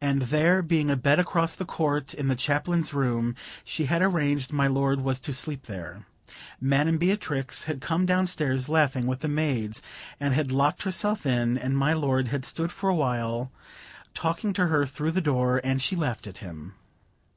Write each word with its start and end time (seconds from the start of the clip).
And 0.00 0.22
there 0.22 0.60
being 0.60 0.90
a 0.90 0.96
bed 0.96 1.20
across 1.20 1.54
the 1.54 1.64
court 1.64 2.14
in 2.14 2.26
the 2.26 2.34
Chaplain's 2.34 2.92
room, 2.92 3.36
she 3.62 3.84
had 3.84 4.02
arranged 4.02 4.52
my 4.52 4.66
lord 4.66 5.02
was 5.02 5.20
to 5.20 5.32
sleep 5.32 5.66
there. 5.66 6.04
Madam 6.60 6.98
Beatrix 6.98 7.62
had 7.62 7.80
come 7.80 8.04
down 8.04 8.26
stairs 8.26 8.68
laughing 8.68 9.06
with 9.06 9.20
the 9.20 9.28
maids, 9.28 9.80
and 10.18 10.34
had 10.34 10.50
locked 10.50 10.82
herself 10.82 11.24
in, 11.26 11.56
and 11.56 11.76
my 11.78 11.92
lord 11.92 12.26
had 12.26 12.44
stood 12.44 12.72
for 12.72 12.90
a 12.90 12.94
while 12.96 13.52
talking 14.14 14.52
to 14.54 14.66
her 14.66 14.84
through 14.84 15.12
the 15.12 15.20
door, 15.20 15.60
and 15.62 15.80
she 15.80 15.94
laughing 15.94 16.30
at 16.30 16.38
him. 16.38 16.74